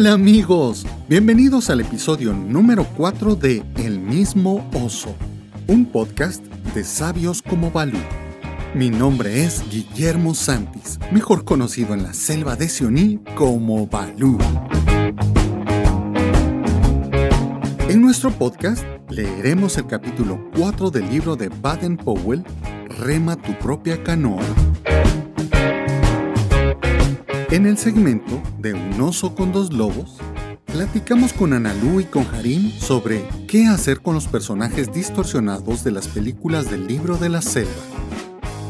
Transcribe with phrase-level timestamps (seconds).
[0.00, 5.14] Hola amigos, bienvenidos al episodio número 4 de El mismo oso,
[5.66, 6.42] un podcast
[6.74, 7.98] de sabios como Balú.
[8.72, 14.38] Mi nombre es Guillermo Santis, mejor conocido en la selva de Sioní como Balú.
[17.90, 22.42] En nuestro podcast leeremos el capítulo 4 del libro de Baden Powell,
[23.00, 24.46] Rema tu propia canoa.
[27.50, 30.18] En el segmento de Un oso con dos lobos,
[30.66, 36.06] platicamos con Analú y con Harim sobre qué hacer con los personajes distorsionados de las
[36.06, 37.72] películas del libro de la selva.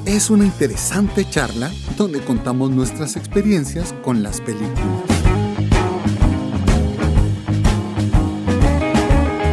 [0.06, 4.80] Es una interesante charla donde contamos nuestras experiencias con las películas.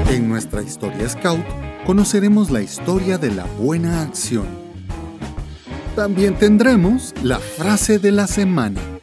[0.10, 1.44] En nuestra historia Scout
[1.86, 4.48] conoceremos la historia de la buena acción.
[5.98, 8.97] También tendremos la frase de la semana.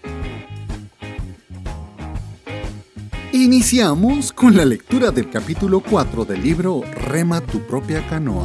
[3.34, 8.44] Iniciamos con la lectura del capítulo 4 del libro Rema tu propia canoa.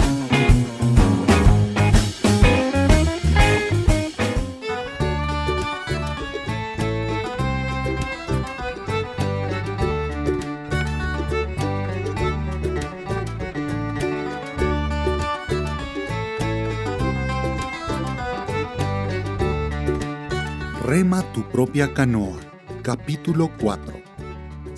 [20.84, 22.40] Rema tu propia canoa,
[22.82, 24.09] capítulo 4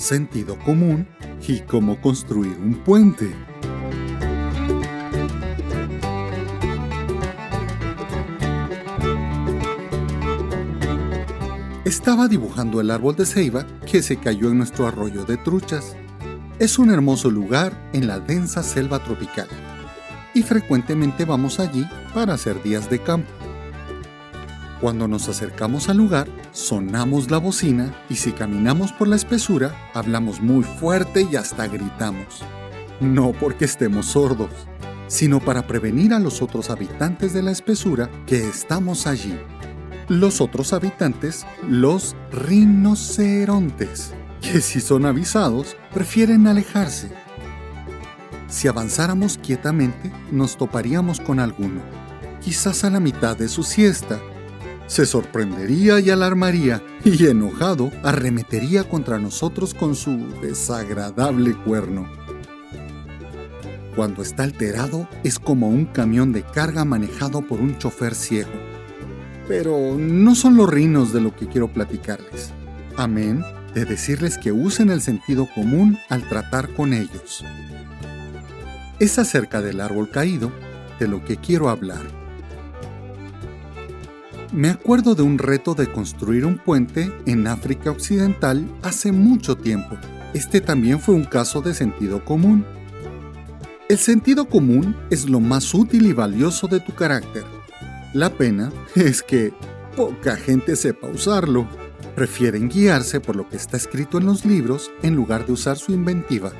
[0.01, 1.07] sentido común
[1.47, 3.31] y cómo construir un puente.
[11.85, 15.95] Estaba dibujando el árbol de ceiba que se cayó en nuestro arroyo de truchas.
[16.57, 19.47] Es un hermoso lugar en la densa selva tropical
[20.33, 23.40] y frecuentemente vamos allí para hacer días de campo.
[24.81, 30.41] Cuando nos acercamos al lugar, sonamos la bocina y si caminamos por la espesura, hablamos
[30.41, 32.41] muy fuerte y hasta gritamos.
[32.99, 34.49] No porque estemos sordos,
[35.05, 39.37] sino para prevenir a los otros habitantes de la espesura que estamos allí.
[40.07, 47.11] Los otros habitantes, los rinocerontes, que si son avisados, prefieren alejarse.
[48.47, 51.81] Si avanzáramos quietamente, nos toparíamos con alguno,
[52.41, 54.19] quizás a la mitad de su siesta,
[54.91, 62.11] se sorprendería y alarmaría, y enojado arremetería contra nosotros con su desagradable cuerno.
[63.95, 68.51] Cuando está alterado es como un camión de carga manejado por un chofer ciego.
[69.47, 72.51] Pero no son los rinos de lo que quiero platicarles.
[72.97, 77.45] Amén de decirles que usen el sentido común al tratar con ellos.
[78.99, 80.51] Es acerca del árbol caído
[80.99, 82.20] de lo que quiero hablar.
[84.51, 89.95] Me acuerdo de un reto de construir un puente en África Occidental hace mucho tiempo.
[90.33, 92.65] Este también fue un caso de sentido común.
[93.87, 97.45] El sentido común es lo más útil y valioso de tu carácter.
[98.13, 99.53] La pena es que
[99.95, 101.65] poca gente sepa usarlo.
[102.13, 105.93] Prefieren guiarse por lo que está escrito en los libros en lugar de usar su
[105.93, 106.51] inventiva.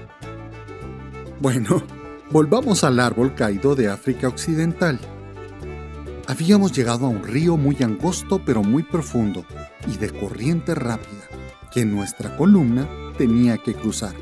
[1.42, 1.84] Bueno,
[2.32, 4.98] volvamos al árbol caído de África Occidental.
[6.28, 9.46] Habíamos llegado a un río muy angosto pero muy profundo
[9.88, 11.28] y de corriente rápida
[11.72, 12.88] que nuestra columna
[13.18, 14.14] tenía que cruzar.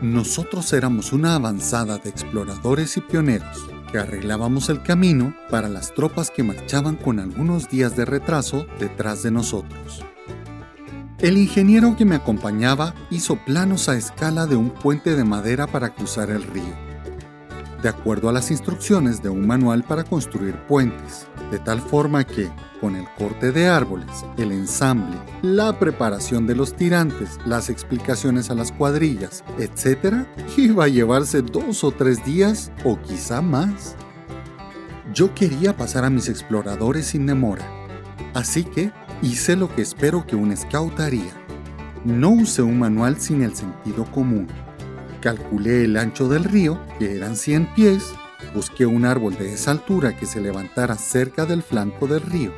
[0.00, 6.30] Nosotros éramos una avanzada de exploradores y pioneros que arreglábamos el camino para las tropas
[6.30, 10.04] que marchaban con algunos días de retraso detrás de nosotros.
[11.18, 15.94] El ingeniero que me acompañaba hizo planos a escala de un puente de madera para
[15.94, 16.87] cruzar el río
[17.82, 22.50] de acuerdo a las instrucciones de un manual para construir puentes, de tal forma que,
[22.80, 28.54] con el corte de árboles, el ensamble, la preparación de los tirantes, las explicaciones a
[28.54, 30.26] las cuadrillas, etc.,
[30.56, 33.96] iba a llevarse dos o tres días o quizá más.
[35.14, 37.66] Yo quería pasar a mis exploradores sin demora,
[38.34, 38.92] así que
[39.22, 41.32] hice lo que espero que un scout haría.
[42.04, 44.48] No usé un manual sin el sentido común
[45.20, 48.14] Calculé el ancho del río, que eran 100 pies,
[48.54, 52.52] busqué un árbol de esa altura que se levantara cerca del flanco del río.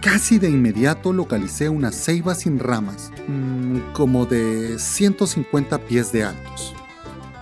[0.00, 6.72] Casi de inmediato localicé una ceiba sin ramas, mm, como de 150 pies de altos.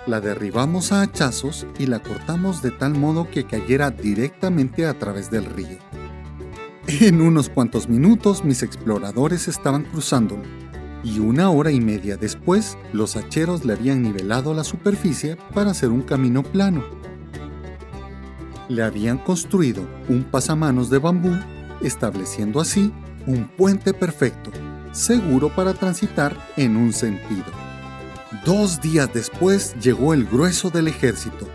[0.07, 5.31] La derribamos a hachazos y la cortamos de tal modo que cayera directamente a través
[5.31, 5.79] del río.
[6.87, 10.70] En unos cuantos minutos mis exploradores estaban cruzándolo
[11.02, 15.91] y una hora y media después los hacheros le habían nivelado la superficie para hacer
[15.91, 16.85] un camino plano.
[18.69, 21.37] Le habían construido un pasamanos de bambú,
[21.81, 22.93] estableciendo así
[23.26, 24.50] un puente perfecto,
[24.93, 27.47] seguro para transitar en un sentido.
[28.44, 31.49] Dos días después llegó el grueso del ejército.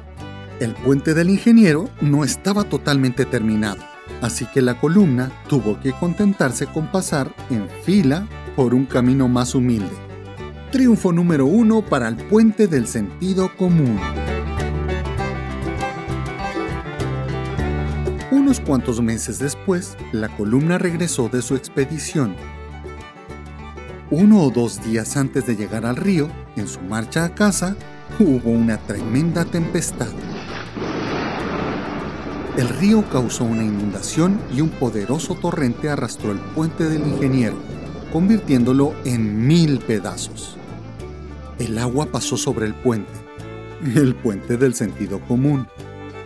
[0.60, 3.82] El puente del ingeniero no estaba totalmente terminado,
[4.22, 9.56] así que la columna tuvo que contentarse con pasar en fila por un camino más
[9.56, 9.92] humilde.
[10.72, 14.00] Triunfo número uno para el puente del sentido común.
[18.32, 22.36] Unos cuantos meses después, la columna regresó de su expedición.
[24.12, 27.76] Uno o dos días antes de llegar al río, en su marcha a casa,
[28.20, 30.10] hubo una tremenda tempestad.
[32.58, 37.58] El río causó una inundación y un poderoso torrente arrastró el puente del ingeniero,
[38.16, 40.56] convirtiéndolo en mil pedazos.
[41.60, 43.12] El agua pasó sobre el puente,
[43.94, 45.68] el puente del sentido común,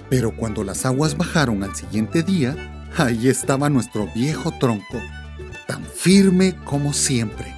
[0.08, 5.00] pero cuando las aguas bajaron al siguiente día, ahí estaba nuestro viejo tronco,
[5.68, 7.56] tan firme como siempre.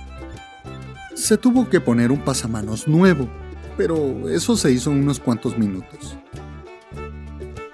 [1.13, 3.27] Se tuvo que poner un pasamanos nuevo,
[3.75, 6.15] pero eso se hizo en unos cuantos minutos.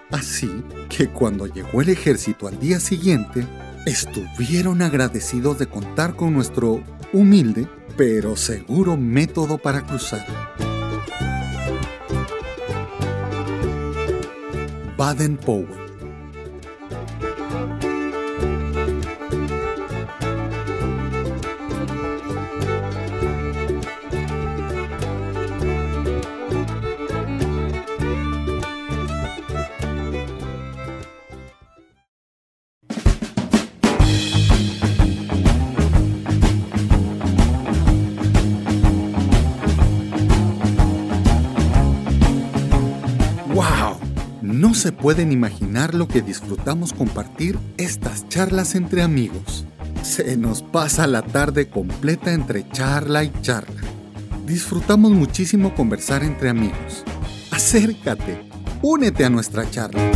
[0.10, 0.50] Así
[0.90, 3.46] que cuando llegó el ejército al día siguiente,
[3.88, 10.28] estuvieron agradecidos de contar con nuestro humilde pero seguro método para cruzar.
[14.98, 15.87] Baden-Powell
[44.88, 49.66] se pueden imaginar lo que disfrutamos compartir estas charlas entre amigos.
[50.02, 53.82] Se nos pasa la tarde completa entre charla y charla.
[54.46, 57.04] Disfrutamos muchísimo conversar entre amigos.
[57.52, 58.48] Acércate,
[58.82, 60.10] únete a nuestra charla.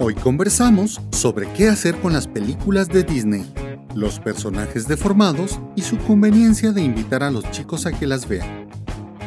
[0.00, 3.48] Hoy conversamos sobre qué hacer con las películas de Disney,
[3.94, 8.69] los personajes deformados y su conveniencia de invitar a los chicos a que las vean.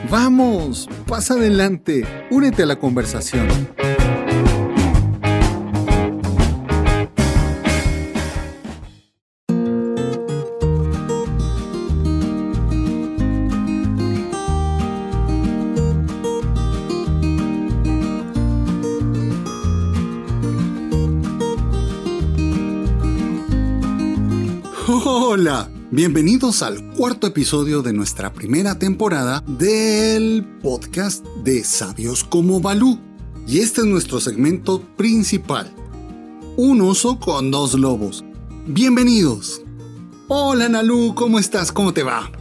[0.10, 3.48] Vamos, pasa adelante, únete a la conversación.
[25.96, 33.00] Bienvenidos al cuarto episodio de nuestra primera temporada del podcast de Sabios como Balú.
[33.46, 35.72] Y este es nuestro segmento principal.
[36.58, 38.26] Un oso con dos lobos.
[38.66, 39.62] Bienvenidos.
[40.30, 41.72] Hola Nalu, ¿cómo estás?
[41.72, 42.32] ¿Cómo te va?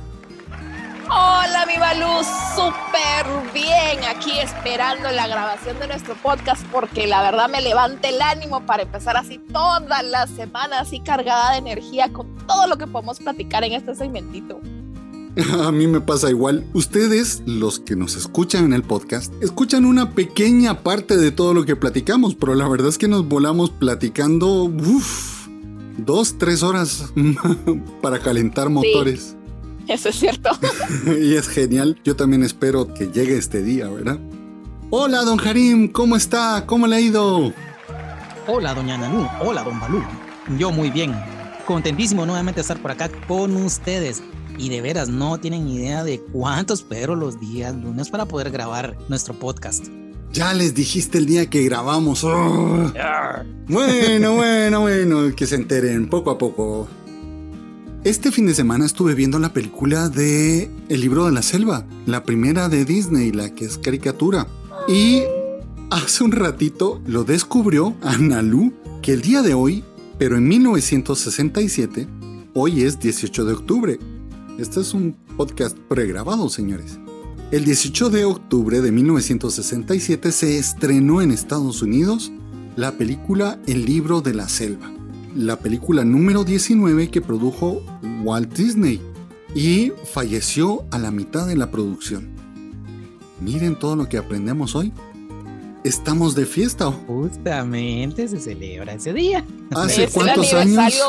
[1.11, 2.25] Hola, mi Balú,
[2.55, 4.05] súper bien.
[4.09, 8.83] Aquí esperando la grabación de nuestro podcast porque la verdad me levanta el ánimo para
[8.83, 13.65] empezar así todas las semanas así cargada de energía con todo lo que podemos platicar
[13.65, 14.61] en este segmentito.
[15.65, 16.65] A mí me pasa igual.
[16.75, 21.65] Ustedes, los que nos escuchan en el podcast, escuchan una pequeña parte de todo lo
[21.65, 25.49] que platicamos, pero la verdad es que nos volamos platicando uf,
[25.97, 27.13] dos, tres horas
[28.03, 29.37] para calentar motores.
[29.89, 30.51] Eso es cierto.
[31.21, 31.99] y es genial.
[32.05, 34.19] Yo también espero que llegue este día, ¿verdad?
[34.91, 36.65] Hola, don Harim, ¿cómo está?
[36.67, 37.53] ¿Cómo le ha ido?
[38.47, 39.27] Hola, doña Nanú.
[39.41, 40.03] Hola, don Balú.
[40.59, 41.15] Yo muy bien.
[41.65, 44.23] Contentísimo nuevamente estar por acá con ustedes.
[44.59, 48.97] Y de veras, no tienen idea de cuánto espero los días lunes para poder grabar
[49.09, 49.87] nuestro podcast.
[50.33, 52.25] Ya les dijiste el día que grabamos.
[52.25, 52.93] Oh.
[53.69, 56.89] Bueno, bueno, bueno, que se enteren poco a poco.
[58.05, 62.25] Este fin de semana estuve viendo la película de El libro de la selva, la
[62.25, 64.49] primera de Disney, la que es caricatura.
[64.89, 65.21] Y
[65.89, 69.85] hace un ratito lo descubrió Analu que el día de hoy,
[70.19, 72.09] pero en 1967,
[72.55, 73.99] hoy es 18 de octubre.
[74.59, 76.99] Este es un podcast pregrabado, señores.
[77.53, 82.33] El 18 de octubre de 1967 se estrenó en Estados Unidos
[82.75, 84.93] la película El libro de la selva
[85.35, 87.83] la película número 19 que produjo
[88.23, 89.01] Walt Disney
[89.55, 92.31] y falleció a la mitad de la producción.
[93.41, 94.93] Miren todo lo que aprendemos hoy.
[95.85, 96.93] Estamos de fiesta.
[96.93, 99.45] Justamente se celebra ese día.
[99.73, 101.03] ¿Hace cuántos años?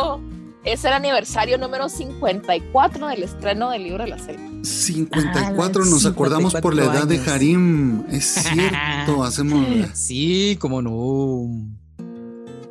[0.65, 4.43] Es el aniversario número 54 del estreno del libro de la selva.
[4.63, 8.05] 54, nos acordamos por la edad de Harim.
[8.09, 9.67] Es cierto, hacemos.
[9.93, 11.82] Sí, como no.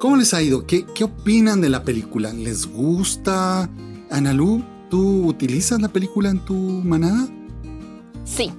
[0.03, 0.67] ¿Cómo les ha ido?
[0.67, 2.33] ¿Qué, ¿Qué, opinan de la película?
[2.33, 3.71] ¿Les gusta?
[4.11, 7.29] Analú, ¿tú utilizas la película en tu manada?
[8.25, 8.51] Sí,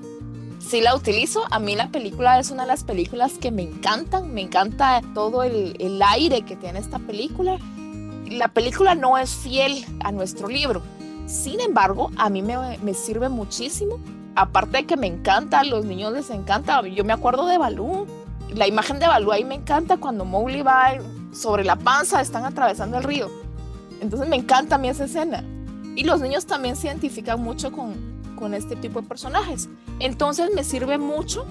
[0.59, 1.43] sí la utilizo.
[1.51, 4.33] A mí la película es una de las películas que me encantan.
[4.33, 7.57] Me encanta todo el, el aire que tiene esta película.
[8.29, 10.81] La película no es fiel a nuestro libro.
[11.25, 13.99] Sin embargo, a mí me, me sirve muchísimo.
[14.35, 16.87] Aparte de que me encanta, a los niños les encanta.
[16.87, 18.07] Yo me acuerdo de Balú.
[18.55, 20.93] La imagen de Balú ahí me encanta cuando Mowgli va
[21.33, 23.29] sobre la panza, están atravesando el río.
[24.01, 25.43] Entonces me encanta a mí esa escena.
[25.95, 27.95] Y los niños también se identifican mucho con,
[28.35, 29.69] con este tipo de personajes.
[29.99, 31.45] Entonces me sirve mucho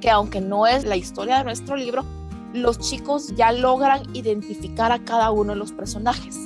[0.00, 2.04] que aunque no es la historia de nuestro libro,
[2.52, 6.38] los chicos ya logran identificar a cada uno de los personajes.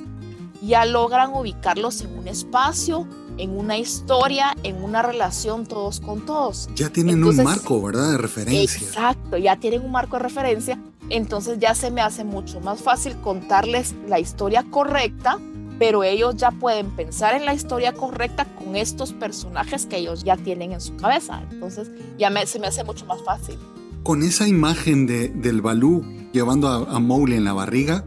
[0.62, 6.68] Ya logran ubicarlos en un espacio, en una historia, en una relación todos con todos.
[6.74, 8.12] Ya tienen un marco, ¿verdad?
[8.12, 8.86] De referencia.
[8.86, 10.78] Exacto, ya tienen un marco de referencia.
[11.10, 15.38] Entonces ya se me hace mucho más fácil contarles la historia correcta
[15.78, 20.36] pero ellos ya pueden pensar en la historia correcta con estos personajes que ellos ya
[20.36, 21.42] tienen en su cabeza.
[21.50, 23.56] Entonces ya se me hace mucho más fácil.
[24.02, 28.04] Con esa imagen de, del Balú llevando a, a Mowgli en la barriga,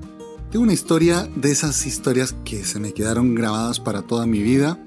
[0.52, 4.78] tengo una historia de esas historias que se me quedaron grabadas para toda mi vida.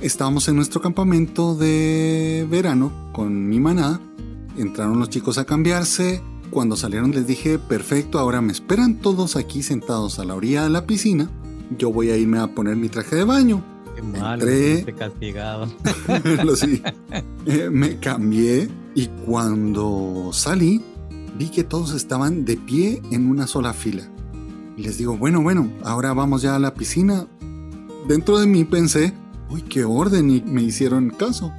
[0.00, 4.00] Estábamos en nuestro campamento de verano con mi manada.
[4.56, 6.22] Entraron los chicos a cambiarse.
[6.54, 10.70] Cuando salieron les dije, perfecto, ahora me esperan todos aquí sentados a la orilla de
[10.70, 11.28] la piscina
[11.78, 13.62] yo voy a irme a poner mi traje de baño.
[13.94, 15.68] Qué malo, Entré, castigado.
[16.44, 16.82] lo sí.
[17.46, 20.80] Eh, me cambié y cuando salí
[21.36, 24.08] vi que todos estaban de pie en una sola fila.
[24.78, 27.26] Y les digo, bueno, bueno, ahora vamos ya a la piscina.
[28.08, 29.12] Dentro de mí pensé,
[29.50, 31.52] uy, qué orden y me hicieron caso.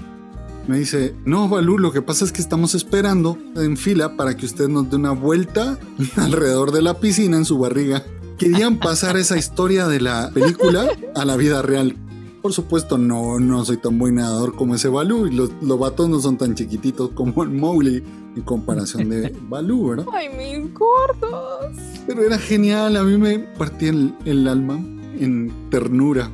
[0.68, 4.46] Me dice, no, Balú, lo que pasa es que estamos esperando en fila para que
[4.46, 5.78] usted nos dé una vuelta
[6.18, 8.04] alrededor de la piscina en su barriga
[8.38, 11.96] querían pasar esa historia de la película a la vida real.
[12.42, 16.10] Por supuesto, no, no soy tan buen nadador como ese Balú y los, los vatos
[16.10, 18.04] no son tan chiquititos como el Mowgli
[18.36, 20.06] en comparación de Balú, ¿verdad?
[20.14, 21.76] Ay, mis gordos.
[22.06, 26.30] Pero era genial, a mí me partía el, el alma en ternura.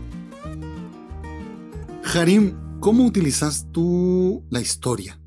[2.14, 5.18] Harim, ¿cómo utilizas tú la historia?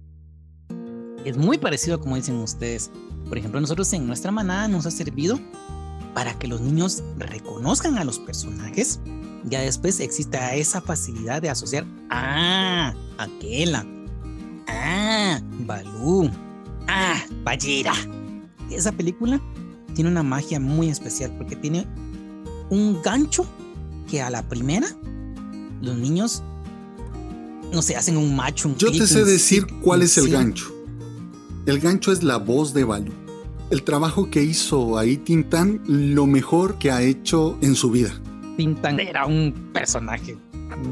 [1.24, 2.90] Es muy parecido a como dicen ustedes.
[3.28, 5.38] Por ejemplo, nosotros en nuestra manada nos ha servido
[6.14, 9.00] para que los niños reconozcan a los personajes,
[9.44, 13.86] ya después exista esa facilidad de asociar, ah, Aquela,
[14.66, 16.30] ah, Balú,
[16.88, 17.94] ah, Ballera.
[18.70, 19.40] Esa película
[19.94, 21.86] tiene una magia muy especial porque tiene
[22.68, 23.46] un gancho
[24.10, 24.88] que a la primera
[25.80, 26.42] los niños
[27.72, 28.68] no se hacen un macho.
[28.68, 30.72] Un Yo te sé decir cuál es el gancho.
[31.66, 33.12] El gancho es la voz de Balú
[33.70, 38.12] el trabajo que hizo ahí Tintán lo mejor que ha hecho en su vida.
[38.56, 40.36] Tintán era un personaje.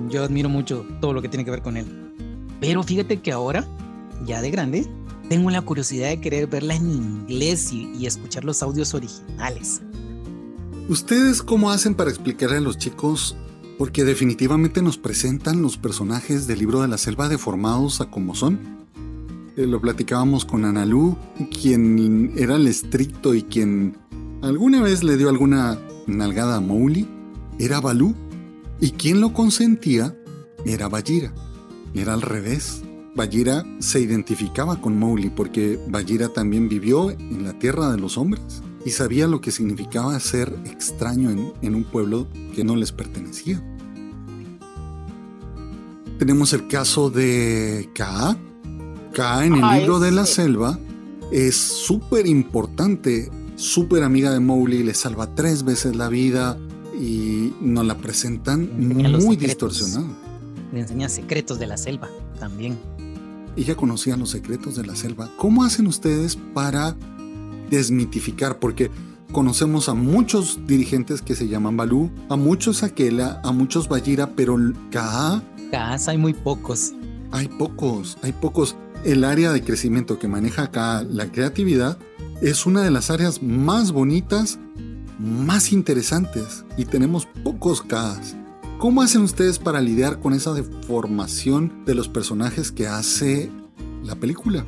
[0.08, 1.86] Yo admiro mucho todo lo que tiene que ver con él.
[2.60, 3.66] Pero fíjate que ahora,
[4.24, 4.86] ya de grande,
[5.28, 9.80] tengo la curiosidad de querer verla en inglés y, escuchar los audios originales.
[10.88, 13.36] ¿Ustedes cómo hacen para explicarle a los chicos?
[13.82, 18.60] Porque definitivamente nos presentan los personajes del libro de la selva deformados a como son
[19.56, 21.16] eh, lo platicábamos con Analú,
[21.50, 23.96] quien era el estricto y quien
[24.40, 27.08] alguna vez le dio alguna nalgada a Mowgli,
[27.58, 28.14] era Balú,
[28.78, 30.16] y quien lo consentía
[30.64, 31.34] era Bajira.
[31.92, 32.84] Era al revés.
[33.16, 38.62] Bajira se identificaba con Mowgli porque Bajira también vivió en la tierra de los hombres
[38.86, 43.60] y sabía lo que significaba ser extraño en, en un pueblo que no les pertenecía.
[46.22, 48.36] Tenemos el caso de Kaa,
[49.10, 50.78] Acá en el libro de la selva
[51.32, 56.56] es súper importante, súper amiga de Mowgli, le salva tres veces la vida
[56.94, 60.06] y nos la presentan muy distorsionada.
[60.72, 62.78] Le enseña secretos de la selva también.
[63.56, 65.28] Ella conocía los secretos de la selva.
[65.36, 66.94] ¿Cómo hacen ustedes para
[67.68, 68.60] desmitificar?
[68.60, 68.92] Porque
[69.32, 74.56] conocemos a muchos dirigentes que se llaman Balú, a muchos Aquela, a muchos Bajira, pero
[74.92, 75.42] Kaa...
[75.72, 76.92] Hay muy pocos.
[77.30, 81.98] Hay pocos, hay pocos el área de crecimiento que maneja acá la creatividad
[82.40, 84.58] es una de las áreas más bonitas,
[85.18, 88.36] más interesantes y tenemos pocos Ks.
[88.78, 93.50] ¿Cómo hacen ustedes para lidiar con esa deformación de los personajes que hace
[94.04, 94.64] la película?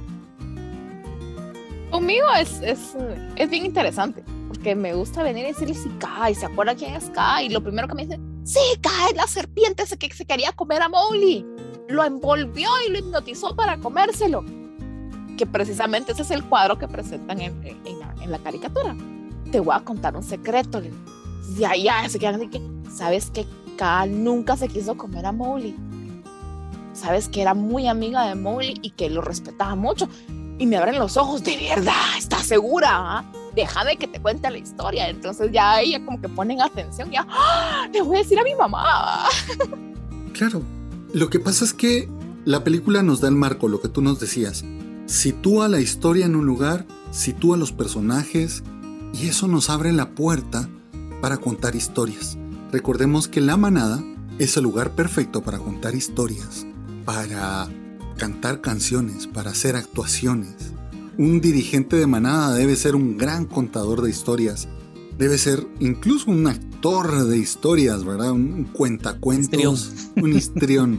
[1.91, 2.97] Conmigo es, es,
[3.37, 6.95] es bien interesante, porque me gusta venir y decirle si K y se acuerda quién
[6.95, 10.25] es K y lo primero que me dice, sí, K es la serpiente que se
[10.25, 11.45] quería comer a Mowgli
[11.89, 14.45] lo envolvió y lo hipnotizó para comérselo.
[15.37, 18.97] Que precisamente ese es el cuadro que presentan en, en, la, caricatura.
[19.51, 20.81] Te voy a contar un secreto.
[20.83, 22.61] Y ya se quedan así que,
[22.91, 23.47] ¿sabes qué?
[23.77, 25.75] Kaa nunca se quiso comer a Mowgli.
[26.93, 30.09] Sabes que era muy amiga de Mowgli y que lo respetaba mucho.
[30.59, 32.89] Y me abren los ojos, de verdad, ¿estás segura?
[32.93, 33.25] Ah?
[33.55, 35.09] Déjame que te cuente la historia.
[35.09, 37.89] Entonces ya ella como que ponen atención, ya, ¡Ah!
[38.05, 39.29] voy a decir a mi mamá.
[40.33, 40.63] Claro,
[41.13, 42.09] lo que pasa es que
[42.45, 44.65] la película nos da el marco, lo que tú nos decías.
[45.07, 48.65] Sitúa la historia en un lugar, sitúa los personajes
[49.13, 50.69] y eso nos abre la puerta
[51.21, 52.37] para contar historias.
[52.73, 54.03] Recordemos que la manada
[54.39, 56.67] es el lugar perfecto para contar historias,
[57.05, 57.69] para
[58.17, 60.74] cantar canciones, para hacer actuaciones.
[61.17, 64.69] Un dirigente de manada debe ser un gran contador de historias.
[65.17, 68.33] Debe ser incluso un actor de historias, ¿verdad?
[68.33, 70.99] Un cuentacuentos, un histrión.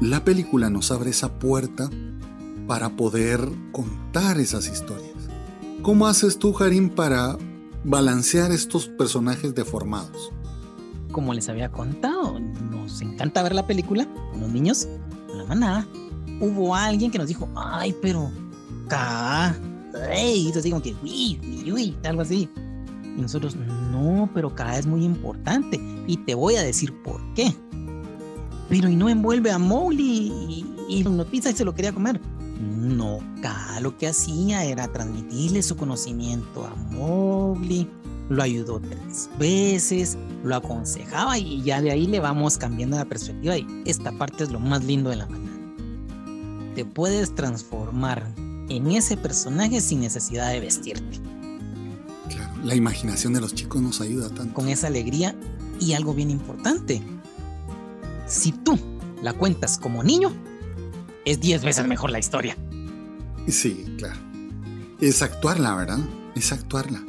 [0.00, 1.88] La película nos abre esa puerta
[2.66, 5.14] para poder contar esas historias.
[5.82, 7.38] ¿Cómo haces tú, Harim, para
[7.84, 10.32] balancear estos personajes deformados?
[11.12, 14.88] Como les había contado, nos encanta ver la película con los niños,
[15.28, 15.86] con la manada.
[16.40, 18.30] Hubo alguien que nos dijo, ay, pero
[18.90, 19.56] K,
[20.22, 22.48] y así como que, uy, uy, algo así.
[23.04, 27.54] Y nosotros, no, pero K es muy importante y te voy a decir por qué.
[28.68, 32.20] Pero y no envuelve a Mowgli y, y pizza y se lo quería comer.
[32.60, 37.88] No, K lo que hacía era transmitirle su conocimiento a Mowgli,
[38.28, 43.56] lo ayudó tres veces, lo aconsejaba y ya de ahí le vamos cambiando la perspectiva
[43.56, 45.56] y esta parte es lo más lindo de la manada.
[46.74, 48.32] Te puedes transformar
[48.70, 51.18] en ese personaje sin necesidad de vestirte.
[52.30, 54.54] Claro, la imaginación de los chicos nos ayuda tanto.
[54.54, 55.34] Con esa alegría
[55.80, 57.02] y algo bien importante.
[58.26, 58.78] Si tú
[59.22, 60.32] la cuentas como niño,
[61.24, 62.56] es 10 veces mejor la historia.
[63.48, 64.20] Sí, claro.
[65.00, 65.98] Es actuarla, ¿verdad?
[66.36, 67.02] Es actuarla.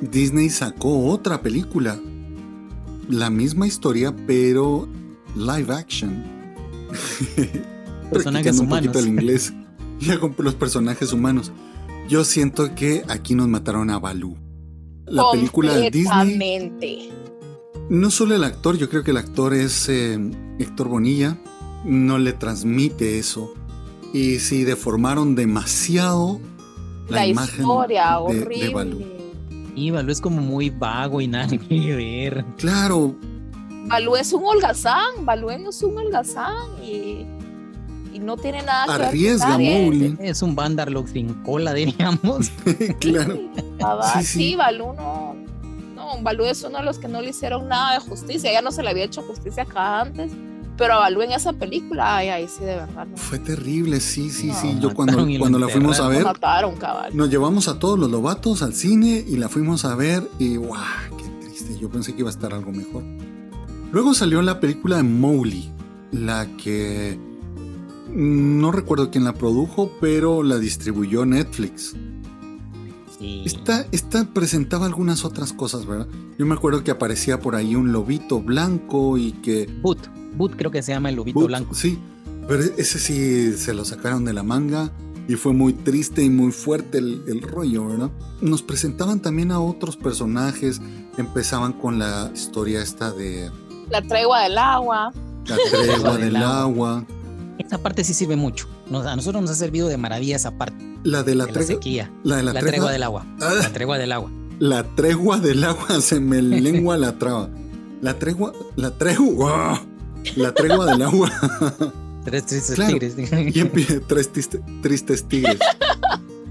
[0.00, 1.98] Disney sacó otra película.
[3.08, 4.88] La misma historia, pero
[5.34, 6.24] live action.
[8.12, 8.86] Personajes un humanos.
[8.86, 9.52] poquito el inglés.
[10.00, 11.52] Ya con los personajes humanos.
[12.08, 14.36] Yo siento que aquí nos mataron a Balú.
[15.06, 17.10] La película de Disney.
[17.88, 20.18] No solo el actor, yo creo que el actor es eh,
[20.58, 21.38] Héctor Bonilla.
[21.84, 23.54] No le transmite eso.
[24.12, 26.40] Y sí, deformaron demasiado
[27.08, 28.66] la, La, imagen historia, de, horrible.
[28.66, 29.04] de Balú.
[29.74, 32.44] Y Balú es como muy vago y nada que ver.
[32.56, 33.16] Claro,
[33.86, 37.24] Balú es un holgazán, Balú es un holgazán y,
[38.16, 39.82] y no tiene nada que arriesga nadie.
[39.82, 40.16] Mowgli.
[40.20, 42.50] Es un Vandarlock sin cola, diríamos.
[43.00, 43.38] claro.
[44.14, 44.56] Sí, sí, sí.
[44.56, 45.36] Balú no.
[45.94, 48.50] No, Balú es uno de los que no le hicieron nada de justicia.
[48.50, 50.32] Ya no se le había hecho justicia acá antes.
[50.78, 53.06] Pero a Balú en esa película, ay, ay, sí, de verdad.
[53.06, 54.78] No, Fue terrible, sí, sí, No, sí.
[54.80, 57.16] Yo cuando, cuando la fuimos a ver, mataron, cabal.
[57.16, 60.82] nos llevamos a todos los lobatos al cine y la fuimos a ver y ¡guau!
[61.16, 61.78] ¡Qué triste!
[61.78, 63.02] Yo pensé que iba a estar algo mejor.
[63.90, 65.70] Luego salió la película de Mowgli,
[66.12, 67.18] la que
[68.16, 71.94] no recuerdo quién la produjo, pero la distribuyó Netflix.
[73.18, 73.42] Sí.
[73.44, 76.06] Esta, esta presentaba algunas otras cosas, ¿verdad?
[76.38, 80.08] Yo me acuerdo que aparecía por ahí un lobito blanco y que Boot.
[80.34, 81.74] Boot creo que se llama el lobito Boot, blanco.
[81.74, 81.98] Sí,
[82.48, 84.90] pero ese sí se lo sacaron de la manga
[85.28, 88.10] y fue muy triste y muy fuerte el, el rollo, ¿verdad?
[88.40, 90.80] Nos presentaban también a otros personajes,
[91.18, 93.50] empezaban con la historia esta de
[93.90, 95.12] La tregua del agua.
[95.46, 97.04] la tregua del agua,
[97.58, 98.68] Esa parte sí sirve mucho.
[98.90, 101.54] Nos- a nosotros nos ha servido de maravilla esa parte la de la, de la
[101.58, 102.10] tregua, sequía.
[102.24, 103.26] la de la, La, tregua, tregua del agua.
[103.40, 103.54] Ah.
[103.62, 104.30] La tregua del agua.
[104.58, 107.48] la tregua del agua, se me lengua la traba.
[108.02, 109.82] La tregua, la tregua,
[110.36, 111.30] la tregua del agua.
[112.24, 112.98] Tres tristes Claro.
[112.98, 113.14] tigres.
[113.56, 115.58] Y empieza tres tiste- tristes tigres.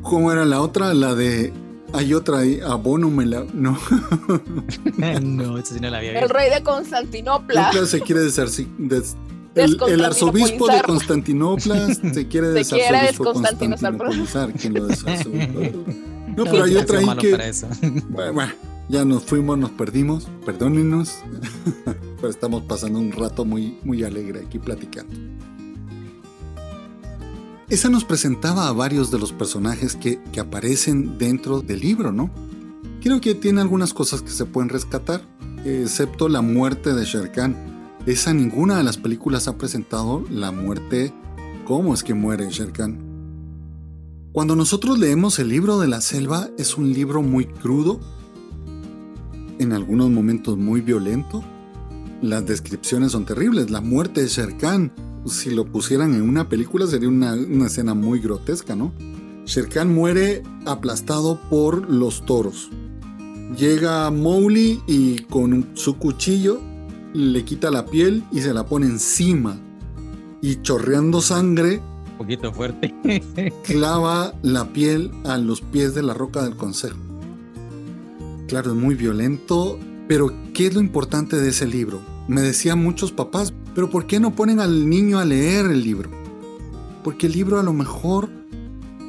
[0.01, 0.93] ¿Cómo era la otra?
[0.93, 1.51] La de.
[1.93, 2.59] Hay otra ahí.
[2.65, 3.45] Abono me la.
[3.53, 3.77] No.
[5.21, 6.33] no, eso sí no la había El visto.
[6.33, 7.67] rey de Constantinopla.
[7.67, 9.15] Nupla se quiere desarci- des-
[9.55, 14.51] el, el arzobispo de Constantinopla se quiere Se quiere desconstantinopolizar.
[14.51, 14.53] desconstantinopolizar.
[14.53, 15.59] ¿Quién lo desarzobispo?
[16.35, 17.31] No, pero hay otra ahí que.
[18.09, 18.51] Bueno, bueno,
[18.89, 20.27] ya nos fuimos, nos perdimos.
[20.45, 21.19] Perdónenos.
[22.17, 25.13] Pero estamos pasando un rato muy, muy alegre aquí platicando.
[27.69, 32.29] Esa nos presentaba a varios de los personajes que, que aparecen dentro del libro, ¿no?
[33.01, 35.21] Creo que tiene algunas cosas que se pueden rescatar,
[35.63, 37.74] excepto la muerte de Sher Khan.
[38.05, 41.11] Esa ninguna de las películas ha presentado la muerte,
[41.65, 42.99] cómo es que muere Sher Khan.
[44.31, 47.99] Cuando nosotros leemos el libro de la selva es un libro muy crudo,
[49.57, 51.43] en algunos momentos muy violento.
[52.21, 53.71] Las descripciones son terribles.
[53.71, 54.91] La muerte de Sher Khan,
[55.25, 57.33] si lo pusieran en una película sería una,
[57.65, 58.93] escena muy grotesca, ¿no?
[59.47, 62.69] Sher Khan muere aplastado por los toros.
[63.57, 66.61] Llega Mowgli y con su cuchillo
[67.15, 69.57] le quita la piel y se la pone encima.
[70.41, 72.93] Y chorreando sangre, un poquito fuerte,
[73.63, 76.97] clava la piel a los pies de la roca del consejo.
[78.47, 82.01] Claro, es muy violento, pero ¿qué es lo importante de ese libro?
[82.27, 86.09] Me decían muchos papás, pero ¿por qué no ponen al niño a leer el libro?
[87.03, 88.29] Porque el libro a lo mejor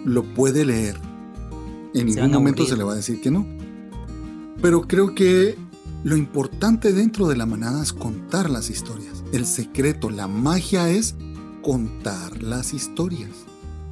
[0.04, 0.98] lo puede leer.
[1.92, 3.46] En ningún momento se le va a decir que no.
[4.62, 5.56] Pero creo que
[6.04, 9.24] lo importante dentro de la manada es contar las historias.
[9.32, 11.16] El secreto, la magia es
[11.62, 13.30] contar las historias.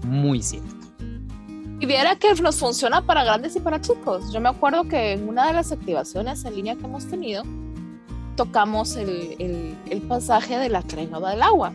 [0.05, 0.75] Muy cierto.
[1.81, 4.33] Y viera que nos funciona para grandes y para chicos.
[4.33, 7.43] Yo me acuerdo que en una de las activaciones en línea que hemos tenido,
[8.37, 11.73] tocamos el, el, pasaje de la entrega del agua.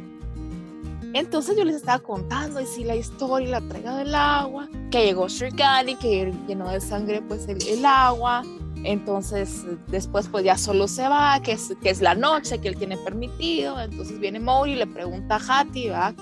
[1.14, 5.06] Entonces yo les estaba contando y sí la historia y la entrega del agua, que
[5.06, 8.44] llegó Shrikani, que llenó de sangre pues el, el, agua,
[8.84, 12.78] entonces después pues ya solo se va, que es, que es la noche que él
[12.78, 16.14] tiene permitido, entonces viene Mori y le pregunta a Hati, ¿va?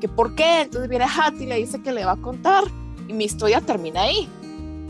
[0.00, 2.64] que por qué, entonces viene Hati y le dice que le va a contar
[3.08, 4.28] y mi historia termina ahí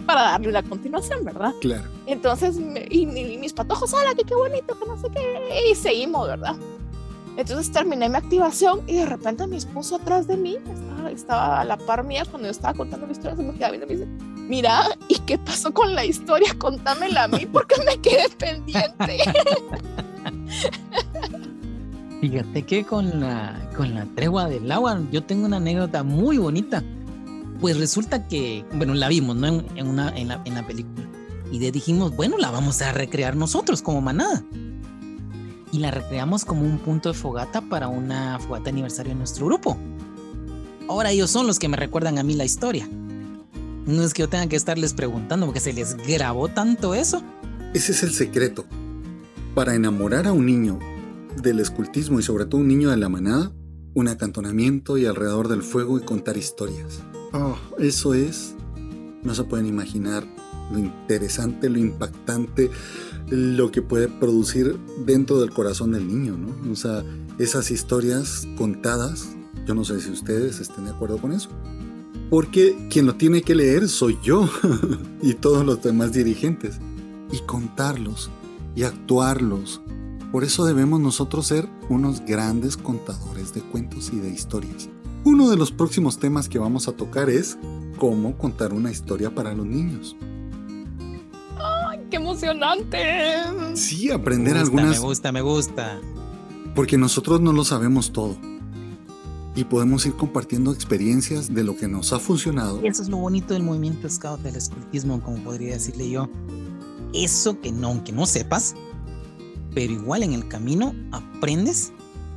[0.06, 1.52] para darle la continuación, ¿verdad?
[1.60, 1.84] Claro.
[2.06, 2.58] Entonces,
[2.90, 5.70] y, mis patojos, ¡hala, que qué bonito, que no sé qué!
[5.70, 6.56] Y seguimos, ¿verdad?
[7.38, 11.64] Entonces terminé mi activación y de repente mi esposo atrás de mí estaba, estaba a
[11.64, 13.94] la par mía cuando yo estaba contando mi historia, se me queda viendo y me
[13.94, 14.08] dice,
[14.48, 16.52] mira, ¿y qué pasó con la historia?
[16.58, 19.18] Contámela a mí porque me quedé pendiente.
[22.20, 26.82] Fíjate que con la, con la tregua del agua, yo tengo una anécdota muy bonita.
[27.60, 29.46] Pues resulta que, bueno, la vimos, ¿no?
[29.46, 31.06] En, una, en, la, en la película.
[31.52, 34.42] Y le dijimos, bueno, la vamos a recrear nosotros como manada.
[35.72, 39.76] Y la recreamos como un punto de fogata para una fogata aniversario de nuestro grupo.
[40.88, 42.88] Ahora ellos son los que me recuerdan a mí la historia.
[43.86, 47.22] No es que yo tenga que estarles preguntando porque se les grabó tanto eso.
[47.74, 48.64] Ese es el secreto.
[49.54, 50.78] Para enamorar a un niño
[51.42, 53.52] del escultismo y sobre todo un niño de la manada,
[53.94, 57.00] un acantonamiento y alrededor del fuego y contar historias.
[57.32, 58.54] Oh, eso es,
[59.22, 60.24] no se pueden imaginar
[60.70, 62.70] lo interesante, lo impactante,
[63.30, 66.72] lo que puede producir dentro del corazón del niño, ¿no?
[66.72, 67.04] O sea,
[67.38, 69.28] esas historias contadas,
[69.66, 71.50] yo no sé si ustedes estén de acuerdo con eso
[72.30, 74.48] porque quien lo tiene que leer soy yo
[75.22, 76.78] y todos los demás dirigentes,
[77.32, 78.30] y contarlos
[78.74, 79.80] y actuarlos.
[80.32, 84.88] Por eso debemos nosotros ser unos grandes contadores de cuentos y de historias.
[85.24, 87.58] Uno de los próximos temas que vamos a tocar es
[87.98, 90.16] cómo contar una historia para los niños.
[92.08, 92.98] ¡Ay, qué emocionante!
[93.74, 94.98] Sí, aprender algunas...
[94.98, 96.00] Me gusta, me gusta.
[96.74, 98.38] Porque nosotros no lo sabemos todo
[99.54, 102.80] y podemos ir compartiendo experiencias de lo que nos ha funcionado.
[102.82, 106.30] Y eso es lo bonito del movimiento scout del escultismo, como podría decirle yo.
[107.12, 108.74] Eso que no, aunque no sepas,
[109.74, 111.92] pero igual en el camino aprendes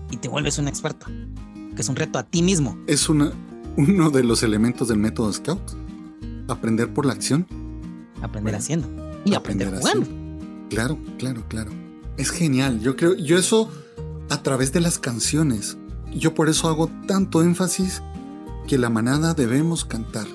[0.09, 1.05] y te vuelves un experto,
[1.75, 2.77] que es un reto a ti mismo.
[2.87, 3.31] Es una,
[3.77, 5.61] uno de los elementos del método scout,
[6.49, 7.47] aprender por la acción.
[8.21, 10.07] Aprender haciendo y aprender, jugando.
[10.69, 11.71] Claro, claro, claro.
[12.17, 12.79] Es genial.
[12.79, 13.69] Yo creo, yo eso
[14.29, 15.77] a través de las canciones
[16.13, 18.01] yo por eso hago tanto énfasis
[18.67, 20.27] que la manada debemos cantar.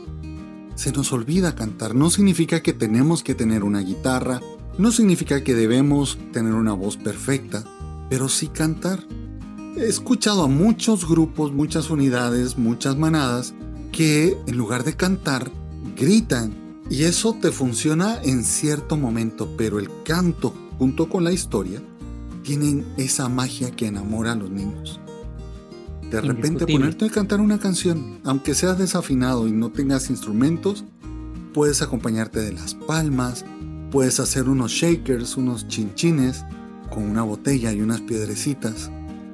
[0.74, 1.94] Se nos olvida cantar.
[1.94, 4.40] No significa que tenemos que tener una guitarra,
[4.78, 7.64] no significa que debemos tener una voz perfecta,
[8.10, 9.04] pero sí cantar.
[9.76, 13.54] He escuchado a muchos grupos, muchas unidades, muchas manadas
[13.92, 15.50] que en lugar de cantar,
[15.96, 16.65] gritan.
[16.88, 21.82] Y eso te funciona en cierto momento, pero el canto junto con la historia
[22.42, 25.00] tienen esa magia que enamora a los niños.
[26.10, 30.84] De repente ponerte a cantar una canción, aunque seas desafinado y no tengas instrumentos,
[31.52, 33.44] puedes acompañarte de las palmas,
[33.90, 36.44] puedes hacer unos shakers, unos chinchines
[36.94, 38.90] con una botella y unas piedrecitas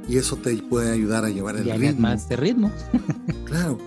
[0.09, 2.01] y eso te puede ayudar a llevar el ritmo.
[2.01, 2.73] más de ritmo.
[3.45, 3.79] claro.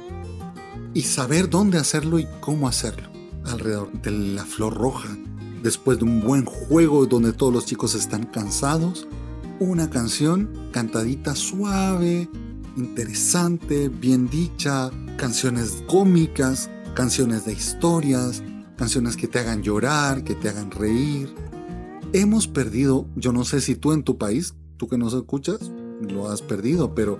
[0.93, 3.14] Y saber dónde hacerlo y cómo hacerlo.
[3.45, 5.09] Alrededor de la flor roja,
[5.61, 9.07] después de un buen juego donde todos los chicos están cansados,
[9.59, 12.29] una canción cantadita suave,
[12.75, 18.43] interesante, bien dicha, canciones cómicas, canciones de historias,
[18.77, 21.33] canciones que te hagan llorar, que te hagan reír.
[22.13, 26.29] Hemos perdido, yo no sé si tú en tu país, tú que nos escuchas, lo
[26.29, 27.17] has perdido, pero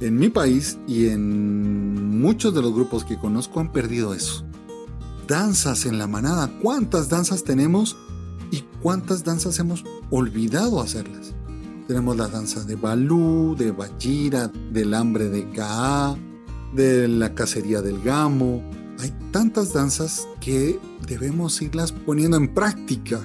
[0.00, 4.44] en mi país y en muchos de los grupos que conozco han perdido eso.
[5.28, 7.98] Danzas en la manada, ¿cuántas danzas tenemos
[8.50, 11.34] y cuántas danzas hemos olvidado hacerlas?
[11.86, 16.16] Tenemos la danza de Balú, de Bajira, del hambre de Kaa,
[16.74, 18.62] de la cacería del Gamo,
[19.00, 23.20] Hay tantas danzas que debemos irlas poniendo en práctica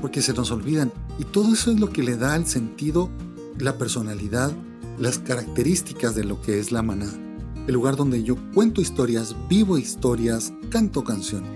[0.00, 0.90] porque se nos olvidan.
[1.18, 3.10] Y todo eso es lo que le da el sentido,
[3.58, 4.50] la personalidad,
[4.98, 7.31] las características de lo que es la manada.
[7.66, 11.50] El lugar donde yo cuento historias, vivo historias, canto canciones.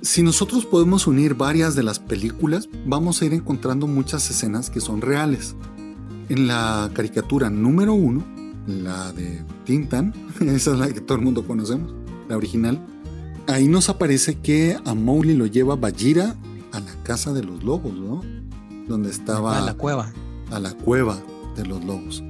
[0.00, 4.80] Si nosotros podemos unir varias de las películas, vamos a ir encontrando muchas escenas que
[4.80, 5.56] son reales.
[6.28, 8.24] En la caricatura número uno,
[8.66, 11.92] la de Tintan, esa es la que todo el mundo conocemos,
[12.28, 12.80] la original,
[13.46, 16.36] ahí nos aparece que a Mowgli lo lleva Bajira
[16.72, 18.22] a la casa de los lobos, ¿no?
[18.88, 19.58] Donde estaba...
[19.58, 20.12] A la cueva.
[20.50, 21.18] A la cueva
[21.56, 22.22] de los lobos.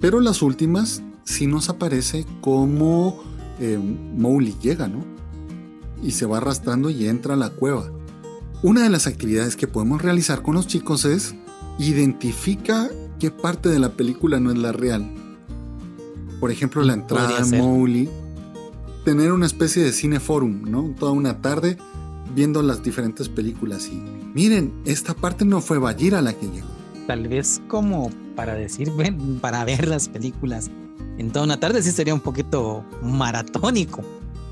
[0.00, 3.22] Pero las últimas sí nos aparece como
[3.58, 5.04] eh, Mowgli llega, ¿no?
[6.02, 7.90] Y se va arrastrando y entra a la cueva.
[8.62, 11.34] Una de las actividades que podemos realizar con los chicos es
[11.78, 15.10] identifica qué parte de la película no es la real.
[16.40, 18.08] Por ejemplo, la entrada de Mowgli.
[19.04, 20.94] Tener una especie de cineforum, ¿no?
[20.98, 21.78] Toda una tarde
[22.34, 24.00] viendo las diferentes películas y
[24.34, 26.68] miren, esta parte no fue Bajira la que llegó.
[27.06, 28.92] Tal vez como para decir,
[29.40, 30.70] para ver las películas
[31.20, 34.02] en toda una tarde sí sería un poquito maratónico.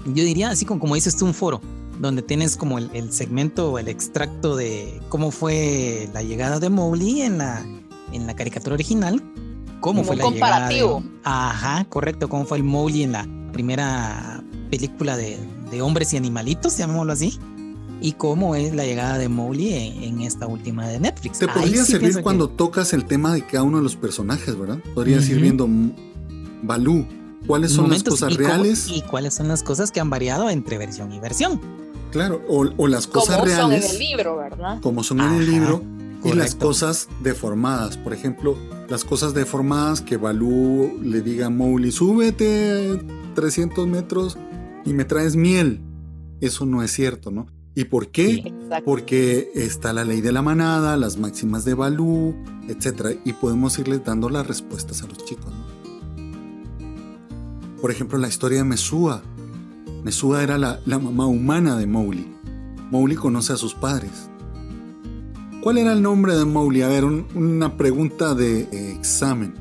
[0.05, 1.63] Yo diría así como, como dices tú, un foro,
[1.99, 7.23] donde tienes como el, segmento o el extracto de cómo fue la llegada de Mowgli
[7.23, 7.65] en la,
[8.13, 9.23] en la caricatura original,
[9.81, 11.03] cómo fue la comparativo.
[11.25, 15.39] ajá, correcto, cómo fue el Mowgli en la primera película de,
[15.71, 17.41] de hombres y animalitos, llamémoslo así
[18.01, 21.39] y cómo es la llegada de Mowgli en, esta última de Netflix.
[21.39, 24.79] Te podría servir cuando tocas el tema de cada uno de los personajes, ¿verdad?
[24.95, 25.67] Podrías ir viendo
[26.63, 27.07] Balú,
[27.47, 31.13] cuáles son las cosas reales y cuáles son las cosas que han variado entre versión
[31.13, 31.61] y versión.
[32.11, 33.59] Claro, o, las cosas reales.
[33.61, 34.81] Como son en el libro, ¿verdad?
[34.81, 35.83] Como son en el libro.
[36.25, 37.97] Y las cosas deformadas.
[37.97, 38.57] Por ejemplo,
[38.89, 43.01] las cosas deformadas que Balú le diga a Mowgli, súbete
[43.35, 44.37] 300 metros
[44.85, 45.81] y me traes miel.
[46.41, 47.47] Eso no es cierto, ¿no?
[47.75, 48.53] ¿Y por qué?
[48.85, 52.35] Porque está la ley de la manada, las máximas de Balú,
[52.69, 53.21] etc.
[53.25, 55.53] Y podemos irles dando las respuestas a los chicos.
[57.81, 59.23] Por ejemplo, la historia de Mesúa.
[60.03, 62.27] Mesúa era la, mamá humana de Mowgli.
[62.91, 64.31] Mowgli conoce a sus padres.
[65.63, 66.83] ¿Cuál era el nombre de Mowgli?
[66.83, 68.63] A ver, una pregunta de
[68.93, 69.55] examen.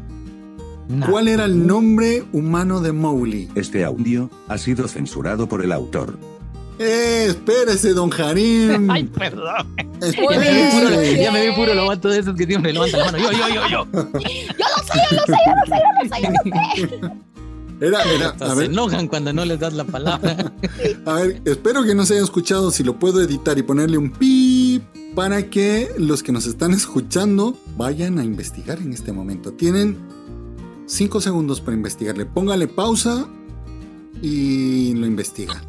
[1.09, 3.49] ¿Cuál era el nombre humano de Mowgli?
[3.55, 6.17] Este audio ha sido censurado por el autor.
[6.79, 7.25] ¡Eh!
[7.29, 8.89] Espérese, don Jarín.
[8.91, 9.75] Ay, perdón.
[9.99, 13.05] Ya me, vi puro, ya me vi puro lobato de esos que siempre levanta la
[13.05, 13.17] mano.
[13.17, 13.87] Yo, yo, yo, yo.
[13.93, 17.17] Yo lo sé, yo lo sé, yo lo sé, yo lo sé, yo lo sé.
[17.79, 20.51] Era, era, a se enojan cuando no les das la palabra.
[21.05, 22.71] A ver, espero que no se haya escuchado.
[22.71, 24.81] Si lo puedo editar y ponerle un pi
[25.15, 29.53] para que los que nos están escuchando vayan a investigar en este momento.
[29.53, 29.97] Tienen
[30.87, 32.25] cinco segundos para investigarle.
[32.25, 33.27] Póngale pausa
[34.21, 35.61] y lo investiga.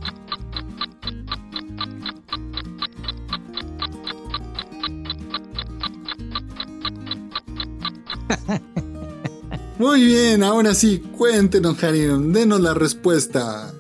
[9.79, 13.73] Muy bien, ahora sí, cuéntenos, Harim, denos la respuesta.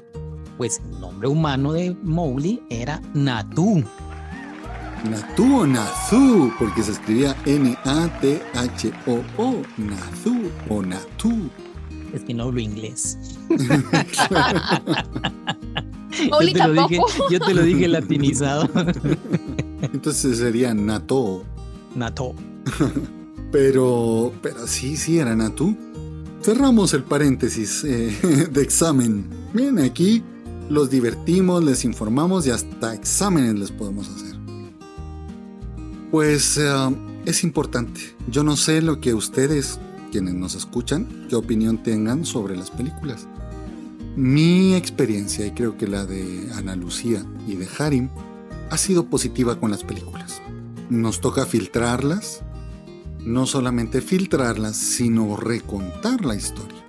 [0.56, 3.82] Pues el nombre humano de Mowgli era Natu.
[5.10, 7.82] Natu o Nazu, porque se escribía N-A-T-H-O-O,
[9.76, 10.36] Nazu
[10.68, 11.50] o Natu.
[12.12, 13.18] Es que no hablo inglés.
[13.48, 13.56] yo,
[16.38, 18.70] te lo dije, yo te lo dije latinizado.
[19.82, 21.42] Entonces sería Nato.
[21.96, 22.36] Nato.
[23.50, 25.74] Pero, pero sí, sí, era Natu.
[26.42, 29.28] Cerramos el paréntesis eh, de examen.
[29.52, 30.22] Miren, aquí
[30.70, 34.36] los divertimos, les informamos y hasta exámenes les podemos hacer.
[36.10, 36.96] Pues eh,
[37.26, 38.00] es importante.
[38.30, 39.78] Yo no sé lo que ustedes,
[40.12, 43.26] quienes nos escuchan, qué opinión tengan sobre las películas.
[44.16, 48.08] Mi experiencia, y creo que la de Ana Lucía y de Harim,
[48.70, 50.40] ha sido positiva con las películas.
[50.90, 52.42] Nos toca filtrarlas,
[53.24, 56.84] no solamente filtrarlas, sino recontar la historia.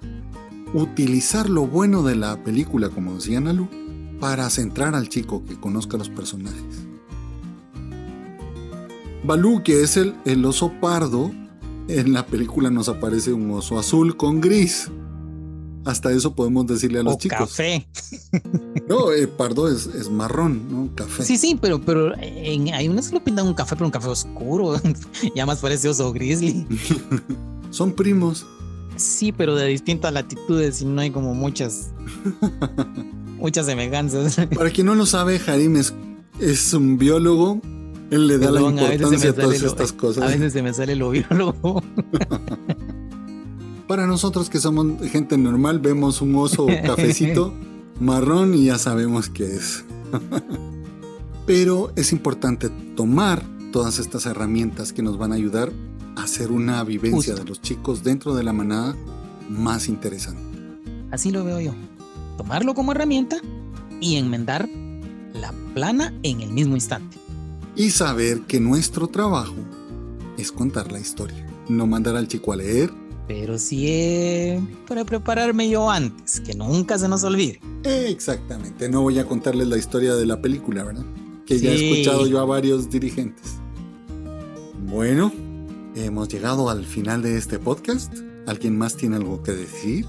[0.73, 3.67] Utilizar lo bueno de la película, como decía Nalu,
[4.19, 6.87] para centrar al chico que conozca los personajes.
[9.23, 11.31] Balú, que es el, el oso pardo,
[11.87, 14.89] en la película nos aparece un oso azul con gris.
[15.89, 17.49] Hasta eso podemos decirle a los chicos.
[17.49, 17.87] Café.
[18.87, 20.93] No, eh, pardo es, marrón, ¿no?
[20.93, 21.23] Café.
[21.23, 24.79] Sí, sí, pero, pero hay unos que lo pintan un café, pero un café oscuro.
[25.35, 26.67] ya más parece oso grizzly.
[27.71, 28.45] Son primos.
[28.97, 31.89] Sí, pero de distintas latitudes y no hay como muchas.
[33.37, 34.39] muchas semejanzas.
[34.55, 35.95] Para quien no lo sabe, Harim es,
[36.39, 37.61] es un biólogo.
[38.11, 40.23] Él le da la importancia a, todas estas cosas.
[40.23, 41.81] A veces se me sale lo biólogo.
[43.89, 47.55] Para nosotros que somos gente normal, vemos un oso cafecito
[47.99, 49.83] marrón y ya sabemos qué es.
[51.47, 55.71] Pero es importante tomar todas estas herramientas que nos van a ayudar
[56.15, 58.95] a hacer una vivencia de los chicos dentro de la manada
[59.49, 60.43] más interesante.
[61.09, 61.73] Así lo veo yo.
[62.37, 63.37] Tomarlo como herramienta
[63.99, 64.69] y enmendar
[65.33, 67.17] la plana en el mismo instante.
[67.75, 69.55] Y saber que nuestro trabajo
[70.37, 73.08] es contar la historia, no mandar al chico a leer.
[73.29, 77.61] Pero sí eh, para prepararme yo antes, que nunca se nos olvide.
[77.83, 81.05] Exactamente, no voy a contarles la historia de la película, ¿verdad?
[81.45, 83.57] Que ya he escuchado yo a varios dirigentes.
[84.87, 85.31] Bueno,
[85.95, 88.11] hemos llegado al final de este podcast.
[88.47, 90.07] ¿Alguien más tiene algo que decir?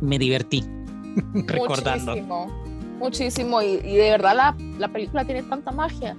[0.00, 0.64] Me divertí
[1.46, 2.16] recordando.
[2.16, 2.64] Muchísimo,
[2.98, 3.62] muchísimo.
[3.62, 6.16] Y, y de verdad la, la, película tiene tanta magia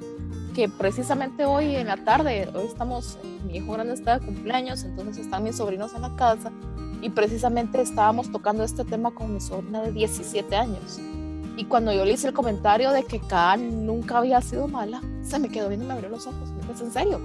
[0.54, 5.26] que precisamente hoy en la tarde, hoy estamos, mi hijo grande está de cumpleaños, entonces
[5.26, 6.52] están mis sobrinos en la casa
[7.02, 11.00] y precisamente estábamos tocando este tema con mi sobrina de 17 años.
[11.58, 15.38] Y cuando yo le hice el comentario de que Khan nunca había sido mala, se
[15.38, 16.50] me quedó viendo y me abrió los ojos.
[16.52, 17.22] Me dice, ¿en serio?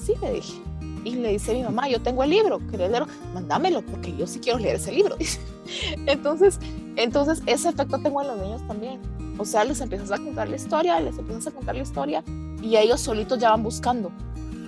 [0.00, 0.60] Sí, le dije.
[1.04, 3.08] Y le dice a mi mamá, yo tengo el libro, ¿querés leerlo?
[3.32, 5.16] Mándamelo, porque yo sí quiero leer ese libro.
[6.06, 6.58] entonces,
[6.96, 9.00] entonces, ese efecto tengo en los niños también.
[9.40, 12.22] O sea, les empiezas a contar la historia, les empiezas a contar la historia
[12.62, 14.12] y ellos solitos ya van buscando.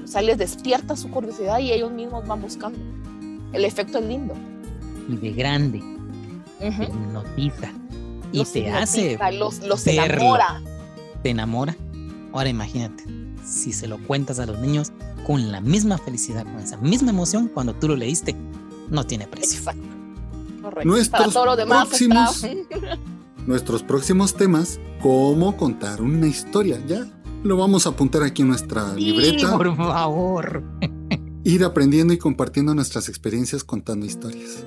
[0.02, 2.78] O sea, les despierta su curiosidad y ellos mismos van buscando.
[3.52, 4.32] El efecto es lindo.
[5.10, 6.78] Y de grande, uh -huh.
[6.78, 7.70] te hipnotiza
[8.32, 10.62] y los te hace los, los enamora.
[11.22, 11.76] Te enamora.
[12.32, 13.04] Ahora imagínate,
[13.44, 14.90] si se lo cuentas a los niños
[15.26, 18.34] con la misma felicidad, con esa misma emoción cuando tú lo leíste,
[18.88, 19.58] no tiene precio.
[19.58, 19.82] Exacto.
[20.62, 20.88] Correcto.
[20.88, 22.98] Nuestros Para todo lo demás próximos, está...
[23.46, 26.80] nuestros próximos temas, cómo contar una historia.
[26.86, 27.06] Ya
[27.42, 29.56] lo vamos a apuntar aquí en nuestra Sí, libreta.
[29.56, 30.62] por favor.
[31.44, 34.64] Ir aprendiendo y compartiendo nuestras experiencias contando historias.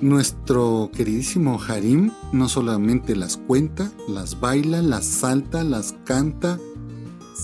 [0.00, 6.58] Nuestro queridísimo Harim no solamente las cuenta, las baila, las salta, las canta.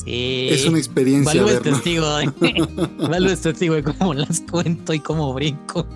[0.04, 0.48] Sí.
[0.50, 2.06] Es una experiencia Balú es testigo
[3.08, 5.86] Balú es testigo de cómo las cuento y cómo brinco.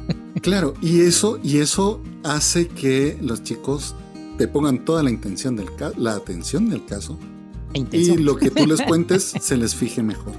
[0.40, 3.94] Claro, y eso, y eso hace que los chicos
[4.36, 7.18] te pongan toda la intención del la atención del caso
[7.74, 10.34] E y lo que tú les cuentes se les fije mejor.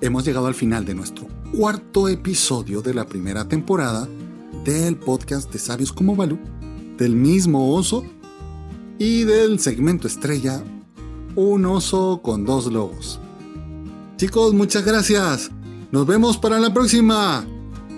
[0.00, 4.08] Hemos llegado al final de nuestro cuarto episodio de la primera temporada
[4.64, 6.38] del podcast de Sabios como Balú,
[6.98, 8.04] del mismo oso
[8.98, 10.62] y del segmento estrella
[11.34, 13.20] Un oso con dos lobos.
[14.16, 15.50] Chicos, muchas gracias.
[15.92, 17.44] Nos vemos para la próxima.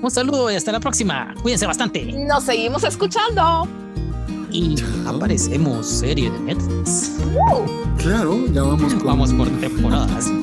[0.03, 1.35] Un saludo y hasta la próxima.
[1.43, 2.05] Cuídense bastante.
[2.27, 3.66] Nos seguimos escuchando.
[4.51, 5.16] Y Chao.
[5.16, 7.12] aparecemos serie de Netflix.
[7.99, 9.07] Claro, ya vamos con...
[9.07, 10.27] Vamos por temporadas.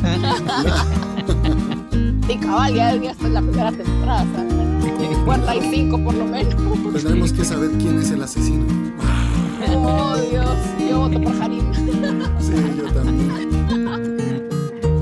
[2.29, 4.25] Y cabal, ya esta es la primera temporada.
[4.35, 5.17] ¿sabes?
[5.23, 7.03] 45 por lo menos.
[7.03, 8.65] Tenemos que saber quién es el asesino.
[9.59, 10.57] Oh, Dios.
[10.89, 11.73] Yo voto por Harim.
[12.39, 13.31] Sí, yo también.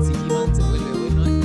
[0.02, 1.36] Sí, Iván se vuelve bueno.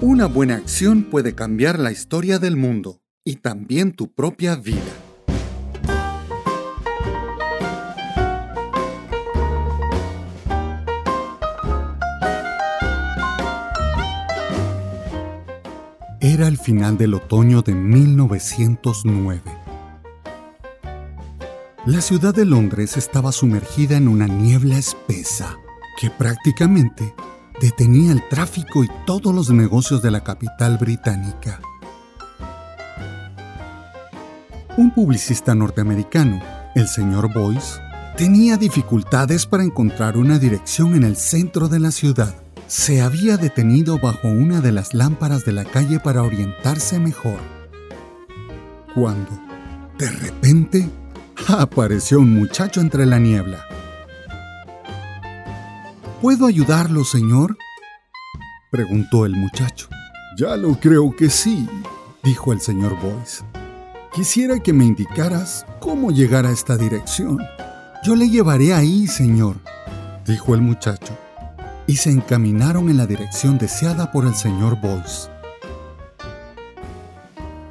[0.00, 5.07] Una buena acción puede cambiar la historia del mundo y también tu propia vida.
[16.38, 19.42] Era el final del otoño de 1909.
[21.84, 25.56] La ciudad de Londres estaba sumergida en una niebla espesa
[26.00, 27.12] que prácticamente
[27.60, 31.60] detenía el tráfico y todos los negocios de la capital británica.
[34.76, 36.40] Un publicista norteamericano,
[36.76, 37.80] el señor Boyce,
[38.16, 42.47] tenía dificultades para encontrar una dirección en el centro de la ciudad.
[42.68, 47.38] Se había detenido bajo una de las lámparas de la calle para orientarse mejor.
[48.94, 49.30] Cuando,
[49.98, 50.86] de repente,
[51.48, 53.64] apareció un muchacho entre la niebla.
[56.20, 57.56] ¿Puedo ayudarlo, señor?
[58.70, 59.88] preguntó el muchacho.
[60.36, 61.66] Ya lo creo que sí,
[62.22, 63.44] dijo el señor Boyce.
[64.12, 67.38] Quisiera que me indicaras cómo llegar a esta dirección.
[68.04, 69.56] Yo le llevaré ahí, señor,
[70.26, 71.16] dijo el muchacho,
[71.88, 75.28] y se encaminaron en la dirección deseada por el señor Boyce.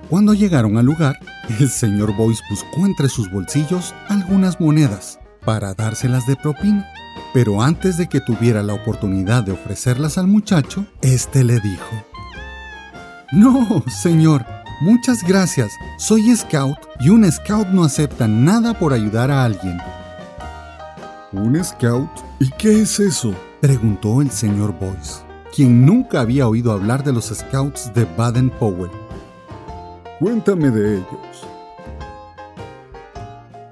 [0.10, 1.18] Cuando llegaron al lugar,
[1.60, 6.86] el señor Boyce buscó entre sus bolsillos algunas monedas para dárselas de propina.
[7.34, 12.04] Pero antes de que tuviera la oportunidad de ofrecerlas al muchacho, éste le dijo,
[13.32, 14.46] No, señor,
[14.80, 19.80] Muchas gracias, soy scout y un scout no acepta nada por ayudar a alguien.
[21.32, 22.12] ¿Un scout?
[22.40, 23.34] ¿Y qué es eso?
[23.62, 25.24] Preguntó el señor Boyce,
[25.56, 28.92] quien nunca había oído hablar de los scouts de Baden-Powell.
[30.20, 31.48] Cuéntame de ellos.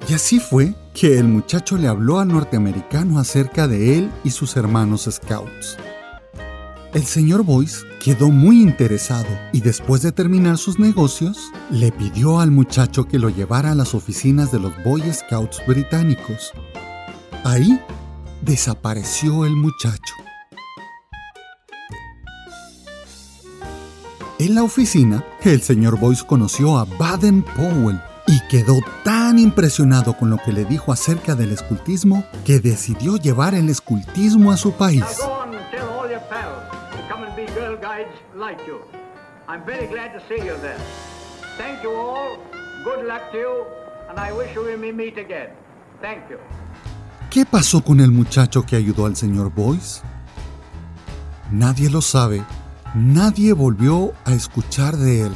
[0.09, 4.57] Y así fue que el muchacho le habló al norteamericano acerca de él y sus
[4.57, 5.77] hermanos scouts.
[6.95, 12.49] El señor Boyce quedó muy interesado y después de terminar sus negocios, le pidió al
[12.49, 16.53] muchacho que lo llevara a las oficinas de los Boy Scouts británicos.
[17.43, 17.79] Ahí
[18.45, 20.13] desapareció el muchacho.
[24.37, 30.29] En la oficina, el señor Boyce conoció a Baden Powell y quedó tan impresionado con
[30.29, 35.03] lo que le dijo acerca del escultismo que decidió llevar el escultismo a su país.
[46.01, 46.64] Thank you
[47.35, 49.99] ¿Qué pasó con el muchacho que ayudó al señor Boyce?
[51.51, 52.45] Nadie lo sabe.
[52.93, 55.33] Nadie volvió a escuchar de él.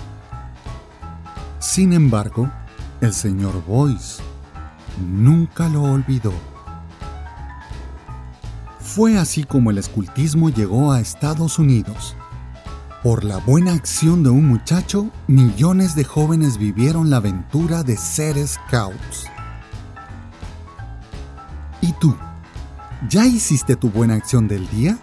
[1.60, 2.50] Sin embargo,
[3.02, 4.24] el señor Boyce
[5.06, 6.32] nunca lo olvidó.
[8.80, 12.16] Fue así como el escultismo llegó a Estados Unidos
[13.04, 18.38] por la buena acción de un muchacho, millones de jóvenes vivieron la aventura de ser
[18.48, 19.28] scouts.
[22.00, 22.16] ¿Y tú?
[23.10, 24.98] ¿Ya hiciste tu buena acción del día?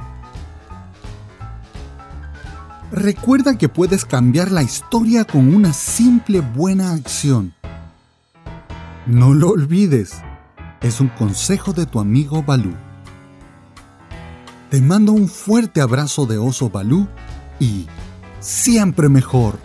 [2.90, 7.53] Recuerda que puedes cambiar la historia con una simple buena acción.
[9.05, 10.22] No lo olvides.
[10.80, 12.74] Es un consejo de tu amigo Balú.
[14.70, 17.07] Te mando un fuerte abrazo de oso Balú
[17.61, 17.86] y
[18.40, 19.59] siempre mejor.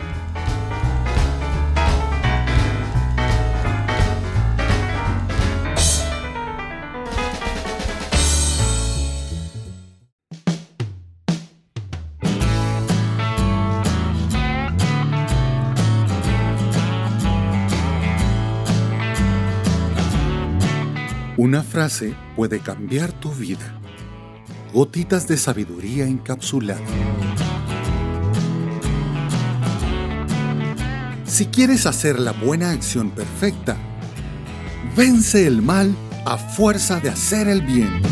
[21.72, 23.80] Frase puede cambiar tu vida.
[24.74, 26.84] Gotitas de sabiduría encapsulada.
[31.24, 33.78] Si quieres hacer la buena acción perfecta,
[34.94, 35.96] vence el mal
[36.26, 38.02] a fuerza de hacer el bien.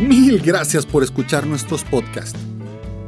[0.00, 2.40] Mil gracias por escuchar nuestros podcasts.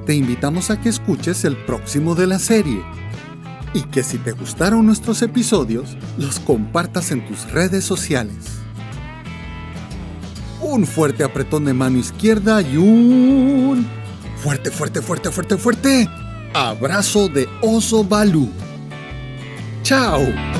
[0.06, 2.84] Te invitamos a que escuches el próximo de la serie
[3.74, 8.56] y que si te gustaron nuestros episodios, los compartas en tus redes sociales
[10.66, 13.86] un fuerte apretón de mano izquierda y un
[14.36, 16.08] fuerte, fuerte, fuerte, fuerte, fuerte
[16.54, 18.48] abrazo de oso Balú.
[19.82, 20.55] ¡Chao!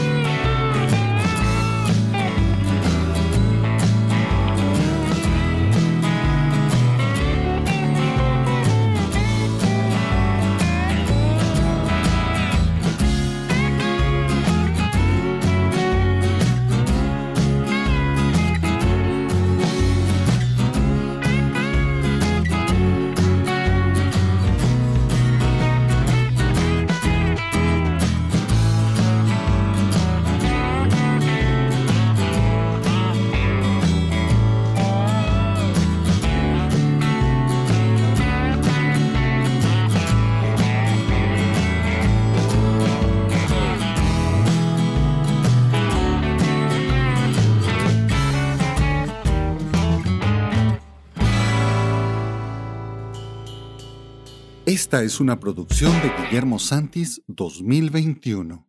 [54.97, 58.67] Esta es una producción de Guillermo Santis 2021.